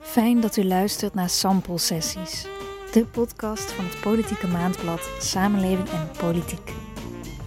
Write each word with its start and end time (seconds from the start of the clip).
Fijn 0.00 0.40
dat 0.40 0.56
u 0.56 0.64
luistert 0.64 1.14
naar 1.14 1.28
Sample 1.28 1.78
Sessies, 1.78 2.46
de 2.92 3.06
podcast 3.06 3.72
van 3.72 3.84
het 3.84 4.00
politieke 4.00 4.46
maandblad 4.46 5.10
Samenleving 5.18 5.88
en 5.88 6.08
Politiek. 6.18 6.72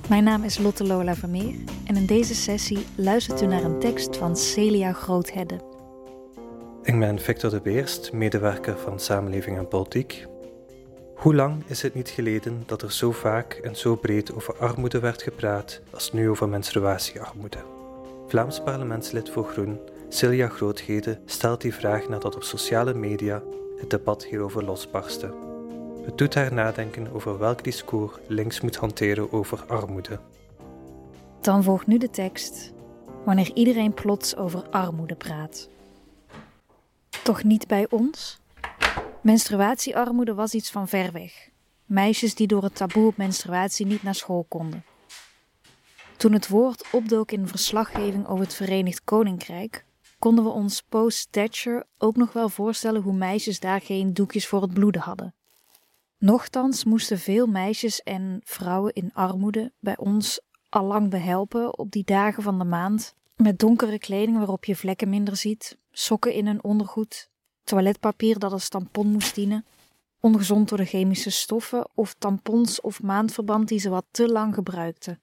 Mijn 0.09 0.23
naam 0.23 0.43
is 0.43 0.57
Lotte 0.57 0.83
Lola 0.83 1.15
Vermeer 1.15 1.55
en 1.85 1.95
in 1.95 2.05
deze 2.05 2.35
sessie 2.35 2.85
luistert 2.95 3.41
u 3.41 3.45
naar 3.45 3.63
een 3.63 3.79
tekst 3.79 4.17
van 4.17 4.35
Celia 4.35 4.93
Groothedde. 4.93 5.59
Ik 6.83 6.99
ben 6.99 7.19
Victor 7.19 7.49
de 7.49 7.61
Beerst, 7.61 8.11
medewerker 8.11 8.77
van 8.77 8.99
Samenleving 8.99 9.57
en 9.57 9.67
Politiek. 9.67 10.25
Hoe 11.15 11.35
lang 11.35 11.63
is 11.67 11.81
het 11.81 11.93
niet 11.93 12.09
geleden 12.09 12.63
dat 12.65 12.81
er 12.81 12.91
zo 12.91 13.11
vaak 13.11 13.53
en 13.53 13.75
zo 13.75 13.95
breed 13.95 14.33
over 14.33 14.57
armoede 14.57 14.99
werd 14.99 15.21
gepraat 15.21 15.81
als 15.91 16.11
nu 16.11 16.29
over 16.29 16.49
menstruatiearmoede? 16.49 17.59
Vlaams 18.27 18.61
parlementslid 18.63 19.29
voor 19.29 19.45
Groen 19.45 19.79
Celia 20.13 20.47
Groothede 20.47 21.21
stelt 21.25 21.61
die 21.61 21.73
vraag 21.73 22.09
nadat 22.09 22.35
op 22.35 22.43
sociale 22.43 22.93
media 22.93 23.43
het 23.79 23.89
debat 23.89 24.25
hierover 24.25 24.63
losbarstte. 24.63 25.33
Het 26.05 26.17
doet 26.17 26.33
haar 26.33 26.53
nadenken 26.53 27.13
over 27.13 27.37
welk 27.37 27.63
discours 27.63 28.13
links 28.27 28.61
moet 28.61 28.75
hanteren 28.75 29.31
over 29.31 29.65
armoede. 29.65 30.19
Dan 31.41 31.63
volgt 31.63 31.87
nu 31.87 31.97
de 31.97 32.09
tekst 32.09 32.73
wanneer 33.25 33.51
iedereen 33.53 33.93
plots 33.93 34.35
over 34.35 34.69
armoede 34.69 35.15
praat. 35.15 35.69
Toch 37.23 37.43
niet 37.43 37.67
bij 37.67 37.87
ons? 37.89 38.39
Menstruatiearmoede 39.21 40.33
was 40.33 40.53
iets 40.53 40.71
van 40.71 40.87
ver 40.87 41.11
weg. 41.11 41.49
Meisjes 41.85 42.35
die 42.35 42.47
door 42.47 42.63
het 42.63 42.75
taboe 42.75 43.07
op 43.07 43.17
menstruatie 43.17 43.85
niet 43.85 44.03
naar 44.03 44.15
school 44.15 44.45
konden. 44.47 44.83
Toen 46.17 46.33
het 46.33 46.47
woord 46.47 46.85
opdook 46.91 47.31
in 47.31 47.47
verslaggeving 47.47 48.27
over 48.27 48.45
het 48.45 48.53
Verenigd 48.53 49.03
Koninkrijk, 49.03 49.85
konden 50.23 50.43
we 50.43 50.49
ons 50.49 50.81
post-Thatcher 50.81 51.85
ook 51.97 52.15
nog 52.15 52.33
wel 52.33 52.49
voorstellen 52.49 53.01
hoe 53.01 53.13
meisjes 53.13 53.59
daar 53.59 53.81
geen 53.81 54.13
doekjes 54.13 54.47
voor 54.47 54.61
het 54.61 54.73
bloeden 54.73 55.01
hadden. 55.01 55.35
Nochtans 56.17 56.83
moesten 56.83 57.19
veel 57.19 57.45
meisjes 57.45 58.01
en 58.01 58.41
vrouwen 58.43 58.93
in 58.93 59.13
armoede 59.13 59.71
bij 59.79 59.97
ons 59.97 60.41
allang 60.69 61.09
behelpen 61.09 61.77
op 61.77 61.91
die 61.91 62.03
dagen 62.03 62.43
van 62.43 62.57
de 62.59 62.63
maand, 62.63 63.15
met 63.35 63.59
donkere 63.59 63.99
kleding 63.99 64.37
waarop 64.37 64.65
je 64.65 64.75
vlekken 64.75 65.09
minder 65.09 65.35
ziet, 65.35 65.77
sokken 65.91 66.33
in 66.33 66.45
hun 66.45 66.63
ondergoed, 66.63 67.29
toiletpapier 67.63 68.39
dat 68.39 68.51
als 68.51 68.69
tampon 68.69 69.07
moest 69.07 69.35
dienen, 69.35 69.65
ongezond 70.19 70.69
door 70.69 70.77
de 70.77 70.85
chemische 70.85 71.31
stoffen 71.31 71.87
of 71.95 72.13
tampons 72.13 72.81
of 72.81 73.01
maandverband 73.01 73.67
die 73.67 73.79
ze 73.79 73.89
wat 73.89 74.05
te 74.11 74.27
lang 74.27 74.53
gebruikten. 74.53 75.21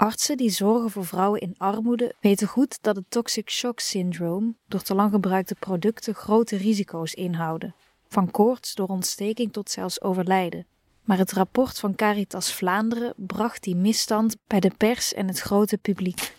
Artsen 0.00 0.36
die 0.36 0.50
zorgen 0.50 0.90
voor 0.90 1.06
vrouwen 1.06 1.40
in 1.40 1.54
armoede 1.58 2.14
weten 2.20 2.48
goed 2.48 2.82
dat 2.82 2.96
het 2.96 3.10
toxic 3.10 3.50
shock 3.50 3.80
syndroom 3.80 4.56
door 4.66 4.82
te 4.82 4.94
lang 4.94 5.12
gebruikte 5.12 5.54
producten 5.54 6.14
grote 6.14 6.56
risico's 6.56 7.14
inhouden, 7.14 7.74
van 8.08 8.30
koorts 8.30 8.74
door 8.74 8.88
ontsteking 8.88 9.52
tot 9.52 9.70
zelfs 9.70 10.02
overlijden. 10.02 10.66
Maar 11.04 11.18
het 11.18 11.32
rapport 11.32 11.78
van 11.78 11.94
Caritas 11.94 12.54
Vlaanderen 12.54 13.14
bracht 13.16 13.62
die 13.62 13.76
misstand 13.76 14.36
bij 14.46 14.60
de 14.60 14.70
pers 14.76 15.14
en 15.14 15.26
het 15.28 15.40
grote 15.40 15.78
publiek. 15.78 16.34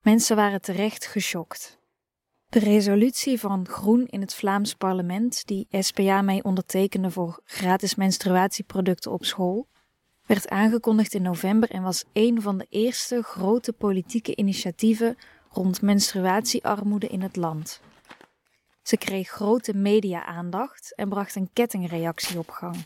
Mensen 0.00 0.36
waren 0.36 0.60
terecht 0.60 1.06
geschokt. 1.06 1.78
De 2.48 2.58
resolutie 2.58 3.40
van 3.40 3.68
Groen 3.68 4.06
in 4.06 4.20
het 4.20 4.34
Vlaams 4.34 4.74
parlement, 4.74 5.46
die 5.46 5.66
SPA 5.70 6.22
mij 6.22 6.42
ondertekende 6.42 7.10
voor 7.10 7.40
gratis 7.44 7.94
menstruatieproducten 7.94 9.12
op 9.12 9.24
school, 9.24 9.68
werd 10.26 10.48
aangekondigd 10.48 11.14
in 11.14 11.22
november 11.22 11.70
en 11.70 11.82
was 11.82 12.04
een 12.12 12.42
van 12.42 12.58
de 12.58 12.66
eerste 12.70 13.22
grote 13.22 13.72
politieke 13.72 14.36
initiatieven 14.36 15.16
rond 15.50 15.82
menstruatiearmoede 15.82 17.06
in 17.06 17.22
het 17.22 17.36
land. 17.36 17.80
Ze 18.82 18.96
kreeg 18.96 19.28
grote 19.28 19.74
media-aandacht 19.74 20.94
en 20.94 21.08
bracht 21.08 21.34
een 21.34 21.50
kettingreactie 21.52 22.38
op 22.38 22.50
gang. 22.50 22.76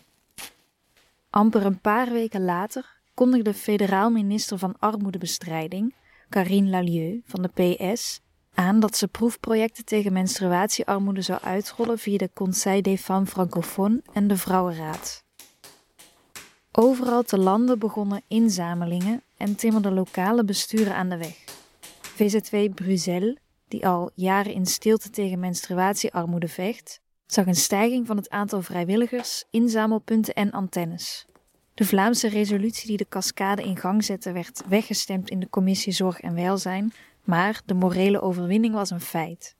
Amper 1.30 1.66
een 1.66 1.80
paar 1.80 2.10
weken 2.10 2.44
later 2.44 2.98
kondigde 3.14 3.54
federaal 3.54 4.10
minister 4.10 4.58
van 4.58 4.76
Armoedebestrijding, 4.78 5.94
Karine 6.28 6.70
Lalieu 6.70 7.22
van 7.24 7.42
de 7.42 7.82
PS, 7.82 8.20
aan 8.54 8.80
dat 8.80 8.96
ze 8.96 9.08
proefprojecten 9.08 9.84
tegen 9.84 10.12
menstruatiearmoede 10.12 11.22
zou 11.22 11.40
uitrollen 11.42 11.98
via 11.98 12.18
de 12.18 12.30
Conseil 12.34 12.82
des 12.82 13.00
Femmes 13.00 13.30
Francophones 13.30 14.00
en 14.12 14.28
de 14.28 14.36
Vrouwenraad. 14.36 15.24
Overal 16.72 17.22
te 17.22 17.38
landen 17.38 17.78
begonnen 17.78 18.22
inzamelingen 18.28 19.22
en 19.36 19.56
timmerden 19.56 19.92
lokale 19.92 20.44
besturen 20.44 20.94
aan 20.94 21.08
de 21.08 21.16
weg. 21.16 21.44
VZW 22.00 22.56
Bruxelles, 22.74 23.36
die 23.68 23.86
al 23.86 24.10
jaren 24.14 24.52
in 24.52 24.66
stilte 24.66 25.10
tegen 25.10 25.38
menstruatiearmoede 25.38 26.48
vecht, 26.48 27.00
zag 27.26 27.46
een 27.46 27.54
stijging 27.54 28.06
van 28.06 28.16
het 28.16 28.30
aantal 28.30 28.62
vrijwilligers, 28.62 29.44
inzamelpunten 29.50 30.34
en 30.34 30.50
antennes. 30.50 31.26
De 31.74 31.84
Vlaamse 31.84 32.28
resolutie 32.28 32.86
die 32.86 32.96
de 32.96 33.08
cascade 33.08 33.62
in 33.62 33.76
gang 33.76 34.04
zette 34.04 34.32
werd 34.32 34.62
weggestemd 34.68 35.30
in 35.30 35.40
de 35.40 35.48
Commissie 35.48 35.92
Zorg 35.92 36.20
en 36.20 36.34
Welzijn, 36.34 36.92
maar 37.24 37.62
de 37.64 37.74
morele 37.74 38.20
overwinning 38.20 38.74
was 38.74 38.90
een 38.90 39.00
feit. 39.00 39.54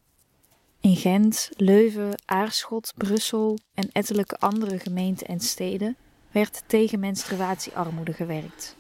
In 0.81 0.97
Gent, 0.97 1.51
Leuven, 1.57 2.23
Aarschot, 2.25 2.93
Brussel 2.97 3.59
en 3.75 3.89
ettelijke 3.93 4.39
andere 4.39 4.79
gemeenten 4.79 5.27
en 5.27 5.41
steden 5.41 5.97
werd 6.31 6.63
tegen 6.67 7.01
menstruatiearmoede 7.01 8.13
gewerkt. 8.13 8.77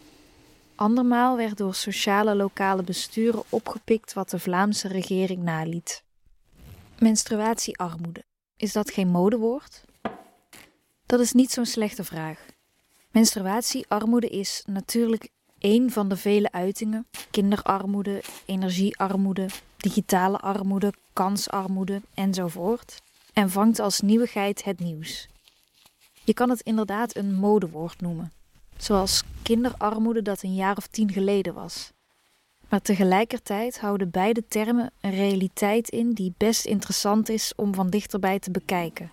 Andermaal 0.75 1.37
werd 1.37 1.57
door 1.57 1.75
sociale 1.75 2.35
lokale 2.35 2.83
besturen 2.83 3.43
opgepikt 3.49 4.13
wat 4.13 4.31
de 4.31 4.39
Vlaamse 4.39 4.89
regering 4.89 5.43
naliet. 5.43 6.03
Menstruatiearmoede, 6.99 8.25
is 8.57 8.73
dat 8.73 8.91
geen 8.91 9.09
modewoord? 9.09 9.85
Dat 11.07 11.21
is 11.21 11.33
niet 11.33 11.51
zo'n 11.51 11.67
slechte 11.67 12.05
vraag. 12.05 12.47
Menstruatiearmoede 13.11 14.29
is 14.29 14.63
natuurlijk 14.67 15.29
één 15.59 15.91
van 15.91 16.09
de 16.09 16.17
vele 16.17 16.53
uitingen: 16.53 17.07
kinderarmoede, 17.31 18.23
energiearmoede, 18.45 19.47
digitale 19.77 20.39
armoede, 20.39 20.93
kansarmoede 21.13 22.03
enzovoort, 22.15 23.03
en 23.33 23.51
vangt 23.51 23.79
als 23.79 24.01
nieuwigheid 24.01 24.65
het 24.65 24.81
nieuws. 24.81 25.29
Je 26.31 26.37
kan 26.37 26.51
het 26.51 26.61
inderdaad 26.61 27.17
een 27.17 27.35
modewoord 27.35 28.01
noemen, 28.01 28.33
zoals 28.77 29.23
kinderarmoede 29.43 30.23
dat 30.23 30.43
een 30.43 30.55
jaar 30.55 30.77
of 30.77 30.87
tien 30.87 31.13
geleden 31.13 31.55
was. 31.55 31.93
Maar 32.69 32.81
tegelijkertijd 32.83 33.81
houden 33.81 34.11
beide 34.11 34.45
termen 34.49 34.91
een 35.01 35.11
realiteit 35.11 35.89
in 35.89 36.13
die 36.13 36.35
best 36.37 36.65
interessant 36.65 37.29
is 37.29 37.53
om 37.57 37.75
van 37.75 37.91
dichterbij 37.91 38.39
te 38.39 38.51
bekijken. 38.51 39.11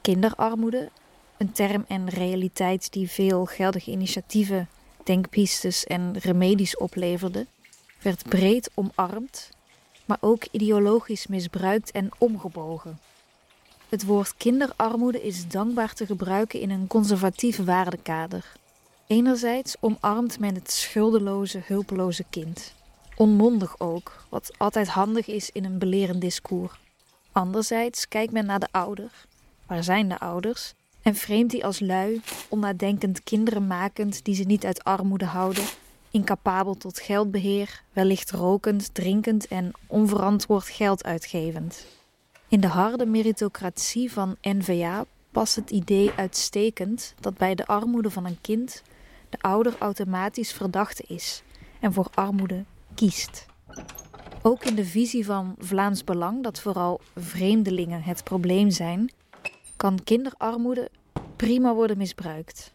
Kinderarmoede, 0.00 0.90
een 1.36 1.52
term 1.52 1.84
en 1.88 2.08
realiteit 2.08 2.92
die 2.92 3.10
veel 3.10 3.44
geldige 3.44 3.90
initiatieven, 3.90 4.68
denkpistes 5.04 5.84
en 5.84 6.18
remedies 6.18 6.76
opleverde, 6.76 7.46
werd 8.02 8.28
breed 8.28 8.70
omarmd, 8.74 9.50
maar 10.04 10.18
ook 10.20 10.44
ideologisch 10.50 11.26
misbruikt 11.26 11.90
en 11.90 12.08
omgebogen. 12.18 12.98
Het 13.92 14.04
woord 14.04 14.34
kinderarmoede 14.36 15.22
is 15.22 15.48
dankbaar 15.48 15.94
te 15.94 16.06
gebruiken 16.06 16.60
in 16.60 16.70
een 16.70 16.86
conservatief 16.86 17.64
waardekader. 17.64 18.52
Enerzijds 19.06 19.76
omarmt 19.80 20.38
men 20.38 20.54
het 20.54 20.70
schuldeloze, 20.70 21.60
hulpeloze 21.64 22.24
kind. 22.30 22.74
Onmondig 23.16 23.80
ook, 23.80 24.24
wat 24.28 24.50
altijd 24.58 24.88
handig 24.88 25.26
is 25.26 25.50
in 25.50 25.64
een 25.64 25.78
belerend 25.78 26.20
discours. 26.20 26.72
Anderzijds 27.32 28.08
kijkt 28.08 28.32
men 28.32 28.46
naar 28.46 28.60
de 28.60 28.68
ouder. 28.70 29.10
Waar 29.66 29.84
zijn 29.84 30.08
de 30.08 30.18
ouders? 30.18 30.72
En 31.02 31.14
vreemdt 31.14 31.52
die 31.52 31.64
als 31.64 31.80
lui, 31.80 32.20
onnadenkend 32.48 33.22
kinderen 33.22 33.66
makend 33.66 34.24
die 34.24 34.34
ze 34.34 34.42
niet 34.42 34.64
uit 34.64 34.84
armoede 34.84 35.26
houden, 35.26 35.64
incapabel 36.10 36.74
tot 36.74 36.98
geldbeheer, 36.98 37.82
wellicht 37.92 38.30
rokend, 38.30 38.94
drinkend 38.94 39.48
en 39.48 39.70
onverantwoord 39.86 40.68
geld 40.68 41.04
uitgevend. 41.04 41.86
In 42.52 42.60
de 42.60 42.66
harde 42.66 43.06
meritocratie 43.06 44.12
van 44.12 44.36
NVA 44.42 45.04
past 45.30 45.56
het 45.56 45.70
idee 45.70 46.12
uitstekend 46.16 47.14
dat 47.20 47.36
bij 47.36 47.54
de 47.54 47.66
armoede 47.66 48.10
van 48.10 48.24
een 48.24 48.40
kind 48.40 48.82
de 49.28 49.38
ouder 49.40 49.74
automatisch 49.78 50.52
verdachte 50.52 51.04
is 51.06 51.42
en 51.80 51.92
voor 51.92 52.08
armoede 52.14 52.64
kiest. 52.94 53.46
Ook 54.42 54.64
in 54.64 54.74
de 54.74 54.84
visie 54.84 55.24
van 55.24 55.54
Vlaams 55.58 56.04
Belang, 56.04 56.42
dat 56.42 56.60
vooral 56.60 57.00
vreemdelingen 57.16 58.02
het 58.02 58.24
probleem 58.24 58.70
zijn, 58.70 59.10
kan 59.76 60.04
kinderarmoede 60.04 60.90
prima 61.36 61.74
worden 61.74 61.98
misbruikt. 61.98 62.72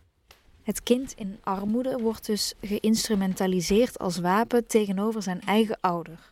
Het 0.64 0.84
kind 0.84 1.14
in 1.18 1.40
armoede 1.44 1.98
wordt 2.02 2.26
dus 2.26 2.54
geïnstrumentaliseerd 2.62 4.00
als 4.00 4.18
wapen 4.18 4.68
tegenover 4.68 5.22
zijn 5.22 5.42
eigen 5.42 5.78
ouder. 5.82 6.32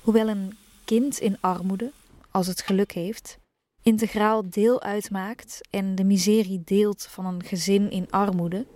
Hoewel 0.00 0.28
een 0.28 0.56
kind 0.84 1.18
in 1.18 1.36
armoede 1.40 1.92
als 2.34 2.46
het 2.46 2.60
geluk 2.60 2.92
heeft, 2.92 3.38
integraal 3.82 4.50
deel 4.50 4.82
uitmaakt 4.82 5.60
en 5.70 5.94
de 5.94 6.04
miserie 6.04 6.62
deelt 6.64 7.06
van 7.06 7.26
een 7.26 7.42
gezin 7.42 7.90
in 7.90 8.10
armoede, 8.10 8.66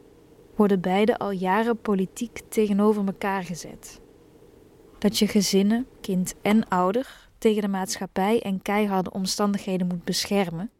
worden 0.57 0.81
beide 0.81 1.19
al 1.19 1.31
jaren 1.31 1.81
politiek 1.81 2.41
tegenover 2.49 3.07
elkaar 3.07 3.45
gezet. 3.45 4.01
Dat 4.99 5.19
je 5.19 5.27
gezinnen, 5.27 5.87
kind 6.01 6.35
en 6.43 6.69
ouder, 6.69 7.29
tegen 7.39 7.63
de 7.63 7.69
maatschappij 7.69 8.43
en 8.43 8.63
keiharde 8.63 9.11
omstandigheden 9.11 9.87
moet 9.87 10.05
beschermen, 10.05 10.71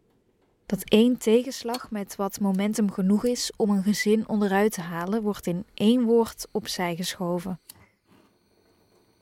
dat 0.67 0.85
één 0.85 1.17
tegenslag 1.19 1.91
met 1.91 2.17
wat 2.17 2.41
momentum 2.41 2.91
genoeg 2.91 3.25
is 3.25 3.53
om 3.57 3.71
een 3.71 3.83
gezin 3.83 4.29
onderuit 4.29 4.73
te 4.73 4.81
halen, 4.81 5.23
wordt 5.23 5.47
in 5.47 5.67
één 5.75 6.05
woord 6.05 6.47
opzij 6.51 6.97
geschoven. 6.97 7.61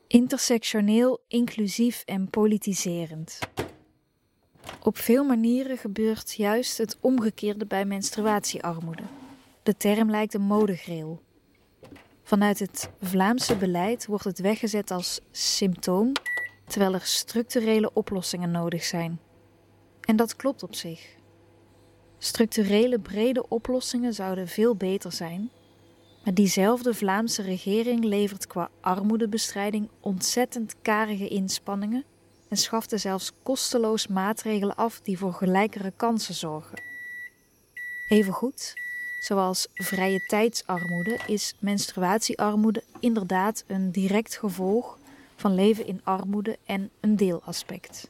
Intersectioneel, 0.07 1.21
inclusief 1.29 2.03
en 2.05 2.31
politiserend. 2.31 3.39
Op 4.83 4.99
veel 4.99 5.25
manieren 5.25 5.79
gebeurt 5.79 6.35
juist 6.35 6.79
het 6.79 6.97
omgekeerde 7.01 7.67
bij 7.67 7.85
menstruatiearmoede. 7.85 9.03
De 9.63 9.77
term 9.77 10.11
lijkt 10.11 10.35
een 10.35 10.43
modegreel. 10.43 11.23
Vanuit 12.23 12.59
het 12.59 12.91
Vlaamse 13.01 13.57
beleid 13.57 14.07
wordt 14.07 14.25
het 14.25 14.39
weggezet 14.39 14.91
als 14.91 15.21
symptoom, 15.31 16.13
terwijl 16.67 16.95
er 16.95 17.05
structurele 17.05 17.91
oplossingen 17.93 18.51
nodig 18.51 18.85
zijn. 18.85 19.21
En 20.01 20.17
dat 20.17 20.37
klopt 20.37 20.63
op 20.63 20.75
zich. 20.75 21.15
Structurele 22.19 22.99
brede 22.99 23.49
oplossingen 23.49 24.15
zouden 24.15 24.49
veel 24.49 24.77
beter 24.77 25.13
zijn, 25.13 25.51
maar 26.27 26.35
diezelfde 26.35 26.95
Vlaamse 26.95 27.43
regering 27.43 28.05
levert 28.05 28.47
qua 28.47 28.71
armoedebestrijding 28.81 29.89
ontzettend 30.01 30.75
karige 30.83 31.29
inspanningen 31.29 32.05
en 32.49 32.57
schafte 32.57 32.99
zelfs 32.99 33.33
kosteloos 33.43 34.07
maatregelen 34.07 34.77
af 34.77 35.01
die 35.01 35.19
voor 35.19 35.33
gelijkere 35.33 35.93
kansen 35.97 36.35
zorgen. 36.35 36.83
Evengoed, 38.09 38.73
zoals 39.21 39.67
vrije 39.75 40.19
tijdsarmoede, 40.27 41.19
is 41.27 41.55
menstruatiearmoede 41.59 42.83
inderdaad 43.01 43.65
een 43.67 43.91
direct 43.91 44.37
gevolg 44.37 44.99
van 45.37 45.55
leven 45.55 45.87
in 45.87 46.01
armoede 46.05 46.59
en 46.65 46.91
een 47.01 47.17
deelaspect. 47.17 48.09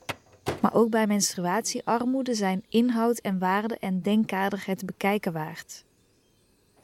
Maar 0.61 0.75
ook 0.75 0.91
bij 0.91 1.07
menstruatiearmoede 1.07 2.35
zijn 2.35 2.65
inhoud 2.69 3.19
en 3.19 3.39
waarde 3.39 3.79
en 3.79 4.03
denkkader 4.03 4.63
het 4.67 4.87
bekijken 4.87 5.33
waard. 5.33 5.86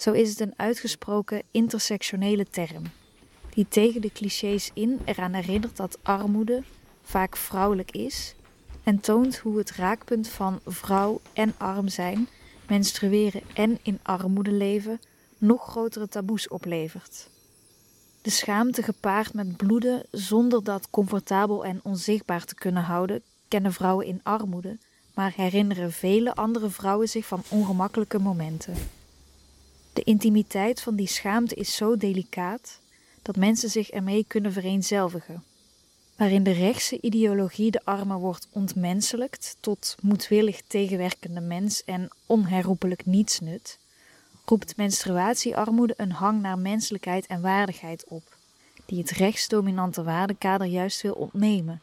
Zo 0.02 0.12
is 0.12 0.30
het 0.30 0.40
een 0.40 0.54
uitgesproken 0.56 1.42
intersectionele 1.50 2.46
term, 2.50 2.82
die 3.54 3.66
tegen 3.68 4.00
de 4.00 4.12
clichés 4.12 4.70
in 4.74 5.00
eraan 5.04 5.32
herinnert 5.32 5.76
dat 5.76 5.98
armoede 6.02 6.62
vaak 7.02 7.36
vrouwelijk 7.36 7.90
is 7.90 8.34
en 8.82 9.00
toont 9.00 9.36
hoe 9.36 9.58
het 9.58 9.70
raakpunt 9.70 10.28
van 10.28 10.60
vrouw 10.66 11.20
en 11.32 11.54
arm 11.56 11.88
zijn, 11.88 12.28
menstrueren 12.68 13.42
en 13.54 13.78
in 13.82 13.98
armoede 14.02 14.52
leven 14.52 15.00
nog 15.38 15.70
grotere 15.70 16.08
taboes 16.08 16.48
oplevert. 16.48 17.28
De 18.22 18.30
schaamte 18.30 18.82
gepaard 18.82 19.34
met 19.34 19.56
bloeden 19.56 20.02
zonder 20.10 20.64
dat 20.64 20.90
comfortabel 20.90 21.64
en 21.64 21.80
onzichtbaar 21.82 22.44
te 22.44 22.54
kunnen 22.54 22.82
houden, 22.82 23.22
kennen 23.48 23.72
vrouwen 23.72 24.06
in 24.06 24.20
armoede, 24.22 24.78
maar 25.14 25.32
herinneren 25.36 25.92
vele 25.92 26.34
andere 26.34 26.70
vrouwen 26.70 27.08
zich 27.08 27.26
van 27.26 27.42
ongemakkelijke 27.48 28.18
momenten. 28.18 28.74
De 29.92 30.02
intimiteit 30.02 30.80
van 30.80 30.96
die 30.96 31.06
schaamte 31.06 31.54
is 31.54 31.74
zo 31.74 31.96
delicaat 31.96 32.80
dat 33.22 33.36
mensen 33.36 33.70
zich 33.70 33.90
ermee 33.90 34.24
kunnen 34.28 34.52
vereenzelvigen. 34.52 35.44
Waarin 36.16 36.42
de 36.42 36.52
rechtse 36.52 37.00
ideologie 37.00 37.70
de 37.70 37.84
armen 37.84 38.18
wordt 38.18 38.48
ontmenselijkt 38.52 39.56
tot 39.60 39.96
moedwillig 40.00 40.62
tegenwerkende 40.66 41.40
mens 41.40 41.84
en 41.84 42.08
onherroepelijk 42.26 43.06
nietsnut, 43.06 43.78
roept 44.44 44.76
menstruatiearmoede 44.76 45.94
een 45.96 46.12
hang 46.12 46.40
naar 46.40 46.58
menselijkheid 46.58 47.26
en 47.26 47.40
waardigheid 47.40 48.04
op, 48.08 48.36
die 48.86 48.98
het 48.98 49.10
rechtsdominante 49.10 50.02
waardekader 50.02 50.66
juist 50.66 51.02
wil 51.02 51.14
ontnemen. 51.14 51.82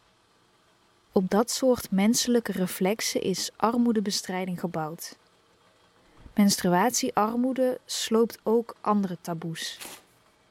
Op 1.12 1.30
dat 1.30 1.52
soort 1.52 1.92
menselijke 1.92 2.52
reflexen 2.52 3.22
is 3.22 3.52
armoedebestrijding 3.56 4.60
gebouwd. 4.60 5.16
Menstruatiearmoede 6.36 7.80
sloopt 7.86 8.40
ook 8.44 8.76
andere 8.82 9.18
taboes. 9.22 9.80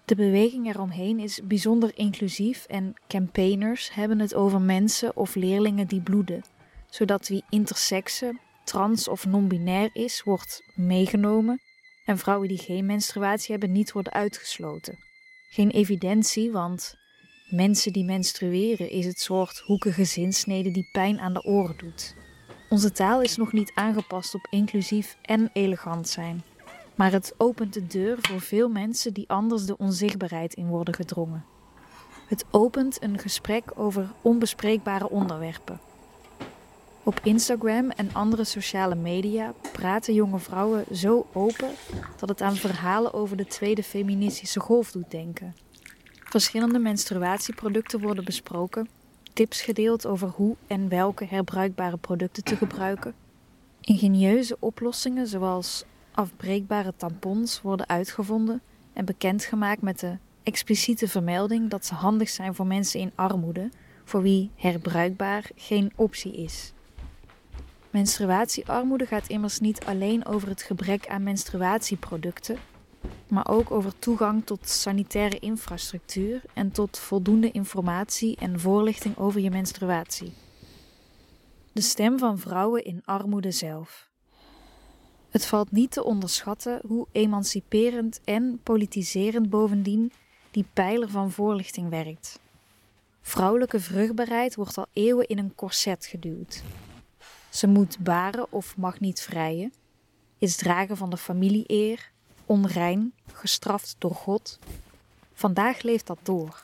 De 0.05 0.15
beweging 0.15 0.67
eromheen 0.67 1.19
is 1.19 1.41
bijzonder 1.45 1.91
inclusief 1.95 2.65
en 2.65 2.95
campaigners 3.09 3.95
hebben 3.95 4.19
het 4.19 4.35
over 4.35 4.61
mensen 4.61 5.17
of 5.17 5.35
leerlingen 5.35 5.87
die 5.87 6.01
bloeden, 6.01 6.45
zodat 6.91 7.29
wie 7.29 7.45
intersexe, 7.51 8.39
trans 8.65 9.09
of 9.09 9.27
non-binair 9.27 9.91
is, 9.93 10.23
wordt 10.23 10.63
meegenomen 10.75 11.61
en 12.05 12.19
vrouwen 12.19 12.49
die 12.49 12.59
geen 12.59 12.87
menstruatie 12.87 13.51
hebben 13.51 13.73
niet 13.73 13.93
worden 13.93 14.13
uitgesloten. 14.13 14.99
Geen 15.51 15.71
evidentie, 15.71 16.53
want 16.53 16.95
mensen 17.51 17.93
die 17.93 18.05
menstrueren 18.05 18.91
is 18.91 19.07
het 19.07 19.21
soort 19.21 19.59
hoekige 19.59 20.05
zinsnede 20.05 20.71
die 20.71 20.89
pijn 20.93 21.21
aan 21.21 21.33
de 21.33 21.45
oren 21.45 21.77
doet. 21.77 22.15
Onze 22.71 22.93
taal 22.93 23.23
is 23.23 23.37
nog 23.37 23.53
niet 23.53 23.73
aangepast 23.75 24.35
op 24.35 24.47
inclusief 24.51 25.17
en 25.23 25.51
elegant 25.53 26.09
zijn, 26.09 26.43
maar 26.95 27.13
het 27.13 27.35
opent 27.37 27.75
de 27.75 27.87
deur 27.87 28.19
voor 28.21 28.41
veel 28.41 28.69
mensen 28.69 29.13
die 29.13 29.29
anders 29.29 29.65
de 29.65 29.77
onzichtbaarheid 29.77 30.55
in 30.55 30.67
worden 30.67 30.95
gedrongen. 30.95 31.45
Het 32.27 32.45
opent 32.51 33.03
een 33.03 33.19
gesprek 33.19 33.65
over 33.75 34.11
onbespreekbare 34.23 35.11
onderwerpen. 35.11 35.81
Op 37.03 37.21
Instagram 37.23 37.91
en 37.91 38.11
andere 38.13 38.45
sociale 38.45 38.95
media 38.95 39.53
praten 39.73 40.15
jonge 40.15 40.39
vrouwen 40.39 40.85
zo 40.93 41.27
open 41.33 41.71
dat 42.17 42.29
het 42.29 42.43
aan 42.43 42.57
verhalen 42.57 43.15
over 43.15 43.37
de 43.37 43.47
tweede 43.47 43.83
feministische 43.83 44.61
golf 44.61 44.93
doet 44.93 45.11
denken. 45.11 45.57
Verschillende 46.25 46.79
menstruatieproducten 46.79 48.01
worden 48.01 48.25
besproken 48.25 48.89
tips 49.33 49.61
gedeeld 49.61 50.07
over 50.07 50.29
hoe 50.29 50.57
en 50.67 50.89
welke 50.89 51.25
herbruikbare 51.25 51.97
producten 51.97 52.45
te 52.45 52.57
gebruiken. 52.57 53.15
Ingenieuze 53.81 54.57
oplossingen 54.59 55.27
zoals 55.27 55.85
afbreekbare 56.11 56.93
tampons 56.97 57.61
worden 57.63 57.89
uitgevonden 57.89 58.61
en 58.93 59.05
bekendgemaakt 59.05 59.83
met 59.83 60.01
de 60.01 60.17
expliciete 60.43 61.09
vermelding 61.09 61.71
dat 61.71 61.87
ze 61.87 61.95
handig 61.95 62.29
zijn 62.29 62.55
voor 62.55 62.67
mensen 62.67 63.01
in 63.01 63.13
armoede, 63.15 63.71
voor 64.05 64.23
wie 64.23 64.51
herbruikbaar 64.57 65.51
geen 65.55 65.93
optie 65.97 66.37
is. 66.37 66.73
Menstruatiearmoede 67.91 69.07
gaat 69.07 69.29
immers 69.29 69.61
niet 69.61 69.85
alleen 69.85 70.27
over 70.27 70.49
het 70.49 70.63
gebrek 70.63 71.09
aan 71.09 71.23
menstruatieproducten, 71.23 72.59
maar 73.31 73.49
ook 73.49 73.71
over 73.71 73.99
toegang 73.99 74.47
tot 74.47 74.69
sanitaire 74.69 75.39
infrastructuur 75.39 76.43
en 76.55 76.71
tot 76.71 76.99
voldoende 76.99 77.51
informatie 77.51 78.37
en 78.37 78.61
voorlichting 78.61 79.17
over 79.17 79.41
je 79.41 79.51
menstruatie. 79.51 80.33
De 81.73 81.81
stem 81.81 82.19
van 82.19 82.39
vrouwen 82.39 82.85
in 82.85 83.03
armoede 83.05 83.51
zelf. 83.51 84.09
Het 85.31 85.47
valt 85.47 85.71
niet 85.73 85.91
te 85.91 86.05
onderschatten 86.05 86.81
hoe 86.87 87.07
emanciperend 87.13 88.21
en 88.25 88.61
politiserend 88.63 89.51
bovendien 89.51 90.13
die 90.51 90.67
pijler 90.73 91.09
van 91.09 91.31
voorlichting 91.31 91.89
werkt. 91.89 92.41
Vrouwelijke 93.21 93.81
vruchtbaarheid 93.81 94.55
wordt 94.55 94.79
al 94.79 94.87
eeuwen 94.93 95.27
in 95.27 95.39
een 95.39 95.55
korset 95.55 96.07
geduwd. 96.07 96.63
Ze 97.51 97.67
moet 97.67 97.99
baren 97.99 98.53
of 98.53 98.77
mag 98.77 99.01
niet 99.01 99.21
vrijen, 99.21 99.73
is 100.39 100.57
dragen 100.57 100.97
van 100.97 101.11
de 101.11 101.17
familie-eer, 101.17 102.13
onrein, 102.49 103.13
gestraft 103.33 103.97
door 103.99 104.15
God. 104.15 104.59
Vandaag 105.33 105.83
leeft 105.83 106.07
dat 106.07 106.19
door. 106.23 106.63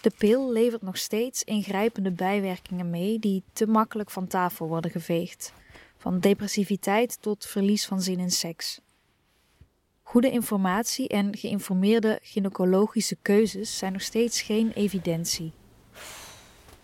De 0.00 0.12
pil 0.18 0.52
levert 0.52 0.82
nog 0.82 0.96
steeds 0.96 1.42
ingrijpende 1.42 2.10
bijwerkingen 2.10 2.90
mee 2.90 3.18
die 3.18 3.42
te 3.52 3.66
makkelijk 3.66 4.10
van 4.10 4.26
tafel 4.26 4.68
worden 4.68 4.90
geveegd, 4.90 5.52
van 5.96 6.20
depressiviteit 6.20 7.18
tot 7.20 7.46
verlies 7.46 7.86
van 7.86 8.00
zin 8.02 8.18
in 8.18 8.30
seks. 8.30 8.80
Goede 10.02 10.30
informatie 10.30 11.08
en 11.08 11.36
geïnformeerde 11.36 12.18
gynaecologische 12.22 13.16
keuzes 13.22 13.78
zijn 13.78 13.92
nog 13.92 14.02
steeds 14.02 14.42
geen 14.42 14.72
evidentie. 14.72 15.52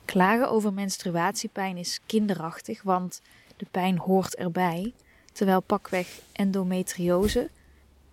Klagen 0.04 0.50
over 0.50 0.73
menstruatiepijn 0.73 1.76
is 1.76 2.00
kinderachtig, 2.06 2.82
want 2.82 3.23
de 3.56 3.66
pijn 3.70 3.99
hoort 3.99 4.35
erbij, 4.35 4.92
terwijl 5.32 5.61
pakweg 5.61 6.20
endometriose 6.32 7.50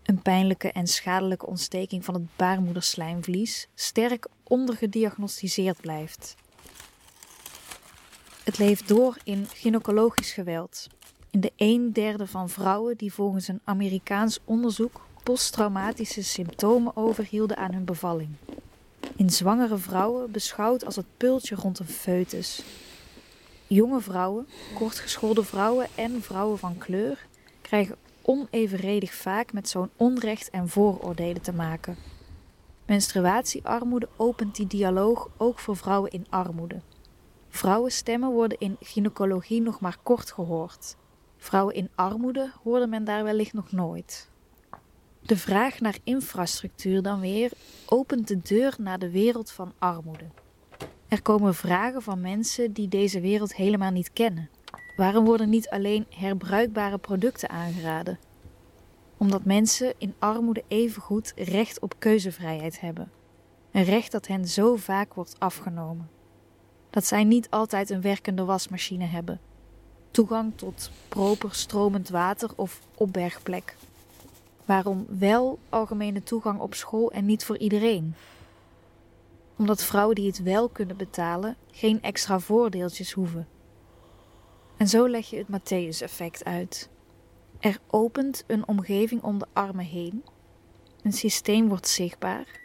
een 0.05 0.21
pijnlijke 0.21 0.71
en 0.71 0.87
schadelijke 0.87 1.45
ontsteking 1.45 2.05
van 2.05 2.13
het 2.13 2.35
baarmoederslijmvlies 2.35 3.67
sterk 3.73 4.27
ondergediagnosticeerd 4.43 5.81
blijft. 5.81 6.35
Het 8.43 8.57
leeft 8.57 8.87
door 8.87 9.17
in 9.23 9.45
gynaecologisch 9.45 10.31
geweld. 10.31 10.87
In 11.29 11.39
de 11.39 11.51
een 11.55 11.93
derde 11.93 12.27
van 12.27 12.49
vrouwen 12.49 12.97
die 12.97 13.13
volgens 13.13 13.47
een 13.47 13.61
Amerikaans 13.63 14.39
onderzoek 14.43 15.05
posttraumatische 15.23 16.23
symptomen 16.23 16.95
overhielden 16.95 17.57
aan 17.57 17.73
hun 17.73 17.85
bevalling. 17.85 18.29
In 19.15 19.29
zwangere 19.29 19.77
vrouwen 19.77 20.31
beschouwd 20.31 20.85
als 20.85 20.95
het 20.95 21.05
pultje 21.17 21.55
rond 21.55 21.79
een 21.79 21.87
foetus. 21.87 22.63
Jonge 23.67 24.01
vrouwen, 24.01 24.47
kortgeschoolde 24.73 25.43
vrouwen 25.43 25.87
en 25.95 26.21
vrouwen 26.21 26.57
van 26.57 26.77
kleur 26.77 27.25
krijgen 27.61 27.95
onevenredig 28.25 29.13
vaak 29.13 29.53
met 29.53 29.69
zo'n 29.69 29.89
onrecht 29.95 30.49
en 30.49 30.69
vooroordelen 30.69 31.41
te 31.41 31.53
maken. 31.53 31.95
Menstruatiearmoede 32.85 34.09
opent 34.15 34.55
die 34.55 34.67
dialoog 34.67 35.29
ook 35.37 35.59
voor 35.59 35.77
vrouwen 35.77 36.11
in 36.11 36.25
armoede. 36.29 36.81
Vrouwenstemmen 37.49 38.31
worden 38.31 38.59
in 38.59 38.77
gynaecologie 38.79 39.61
nog 39.61 39.79
maar 39.79 39.97
kort 40.03 40.31
gehoord. 40.31 40.95
Vrouwen 41.37 41.75
in 41.75 41.89
armoede 41.95 42.51
hoorde 42.63 42.87
men 42.87 43.03
daar 43.03 43.23
wellicht 43.23 43.53
nog 43.53 43.71
nooit. 43.71 44.29
De 45.21 45.37
vraag 45.37 45.79
naar 45.79 45.97
infrastructuur 46.03 47.01
dan 47.01 47.19
weer 47.19 47.51
opent 47.85 48.27
de 48.27 48.41
deur 48.41 48.75
naar 48.79 48.99
de 48.99 49.09
wereld 49.09 49.51
van 49.51 49.73
armoede. 49.77 50.25
Er 51.07 51.21
komen 51.21 51.55
vragen 51.55 52.01
van 52.01 52.21
mensen 52.21 52.73
die 52.73 52.87
deze 52.87 53.19
wereld 53.19 53.55
helemaal 53.55 53.91
niet 53.91 54.13
kennen. 54.13 54.49
Waarom 54.95 55.25
worden 55.25 55.49
niet 55.49 55.69
alleen 55.69 56.05
herbruikbare 56.09 56.97
producten 56.97 57.49
aangeraden? 57.49 58.19
Omdat 59.17 59.45
mensen 59.45 59.93
in 59.97 60.13
armoede 60.19 60.63
evengoed 60.67 61.33
recht 61.35 61.79
op 61.79 61.95
keuzevrijheid 61.99 62.79
hebben. 62.79 63.11
Een 63.71 63.83
recht 63.83 64.11
dat 64.11 64.27
hen 64.27 64.47
zo 64.47 64.75
vaak 64.75 65.13
wordt 65.13 65.35
afgenomen. 65.39 66.09
Dat 66.89 67.05
zij 67.05 67.23
niet 67.23 67.49
altijd 67.49 67.89
een 67.89 68.01
werkende 68.01 68.43
wasmachine 68.43 69.05
hebben, 69.05 69.39
toegang 70.11 70.51
tot 70.55 70.91
proper 71.09 71.55
stromend 71.55 72.09
water 72.09 72.49
of 72.55 72.81
opbergplek. 72.95 73.75
Waarom 74.65 75.05
wel 75.09 75.59
algemene 75.69 76.23
toegang 76.23 76.59
op 76.59 76.73
school 76.73 77.11
en 77.11 77.25
niet 77.25 77.45
voor 77.45 77.57
iedereen? 77.57 78.15
Omdat 79.57 79.83
vrouwen 79.83 80.15
die 80.15 80.27
het 80.27 80.43
wel 80.43 80.69
kunnen 80.69 80.97
betalen 80.97 81.55
geen 81.71 82.01
extra 82.01 82.39
voordeeltjes 82.39 83.11
hoeven. 83.11 83.47
En 84.77 84.87
zo 84.87 85.07
leg 85.07 85.29
je 85.29 85.37
het 85.37 85.47
Matthäus-effect 85.47 86.43
uit. 86.43 86.89
Er 87.59 87.79
opent 87.87 88.43
een 88.47 88.67
omgeving 88.67 89.21
om 89.21 89.39
de 89.39 89.45
armen 89.53 89.85
heen. 89.85 90.23
Een 91.03 91.13
systeem 91.13 91.67
wordt 91.67 91.87
zichtbaar. 91.87 92.63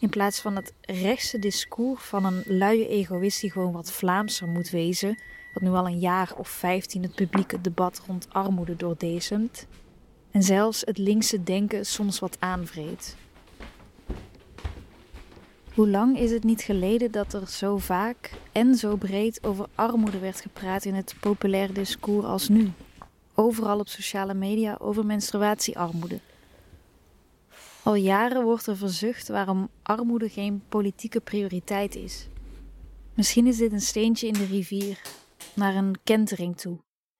In 0.00 0.08
plaats 0.08 0.40
van 0.40 0.56
het 0.56 0.74
rechtse 0.80 1.38
discours 1.38 2.02
van 2.02 2.24
een 2.24 2.42
luie 2.46 2.88
egoïst 2.88 3.40
die 3.40 3.50
gewoon 3.50 3.72
wat 3.72 3.92
Vlaamser 3.92 4.48
moet 4.48 4.70
wezen, 4.70 5.22
wat 5.52 5.62
nu 5.62 5.68
al 5.68 5.86
een 5.86 5.98
jaar 5.98 6.34
of 6.36 6.48
vijftien 6.48 7.02
het 7.02 7.14
publieke 7.14 7.60
debat 7.60 8.02
rond 8.06 8.26
armoede 8.30 8.76
doordezemt. 8.76 9.66
En 10.30 10.42
zelfs 10.42 10.82
het 10.84 10.98
linkse 10.98 11.42
denken 11.42 11.86
soms 11.86 12.18
wat 12.18 12.36
aanvreet. 12.40 13.16
Hoe 15.78 15.88
lang 15.88 16.18
is 16.18 16.30
het 16.30 16.44
niet 16.44 16.62
geleden 16.62 17.10
dat 17.10 17.32
er 17.32 17.48
zo 17.48 17.76
vaak 17.76 18.32
en 18.52 18.74
zo 18.74 18.96
breed 18.96 19.44
over 19.44 19.66
armoede 19.74 20.18
werd 20.18 20.40
gepraat 20.40 20.84
in 20.84 20.94
het 20.94 21.14
populaire 21.20 21.72
discours 21.72 22.26
als 22.26 22.48
nu? 22.48 22.70
Overal 23.34 23.78
op 23.78 23.88
sociale 23.88 24.34
media 24.34 24.76
over 24.80 25.06
menstruatiearmoede. 25.06 26.20
Al 27.82 27.94
jaren 27.94 28.44
wordt 28.44 28.66
er 28.66 28.76
verzucht 28.76 29.28
waarom 29.28 29.68
armoede 29.82 30.28
geen 30.28 30.62
politieke 30.68 31.20
prioriteit 31.20 31.94
is. 31.94 32.28
Misschien 33.14 33.46
is 33.46 33.56
dit 33.56 33.72
een 33.72 33.80
steentje 33.80 34.26
in 34.26 34.32
de 34.32 34.46
rivier, 34.46 35.02
naar 35.54 35.74
een 35.74 35.96
kentering 36.04 36.56
toe, 36.56 36.78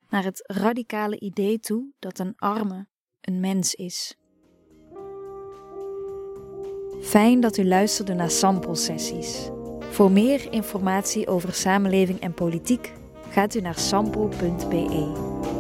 naar 0.09 0.25
het 0.25 0.45
radicale 0.47 1.21
idee 1.21 1.59
toe 1.59 1.93
dat 1.99 2.19
een 2.19 2.35
arme 2.37 2.87
een 3.21 3.41
mens 3.41 3.75
is. 3.75 4.17
Fijn 7.01 7.41
dat 7.41 7.57
u 7.57 7.67
luisterde 7.67 8.15
naar 8.15 8.31
sample 8.31 8.75
sessies. 8.75 9.51
Voor 9.91 10.11
meer 10.11 10.47
informatie 10.51 11.27
over 11.27 11.55
samenleving 11.55 12.21
en 12.21 12.35
politiek 12.35 12.93
gaat 13.31 13.55
u 13.55 13.61
naar 13.61 13.79
sample.be. 13.79 15.58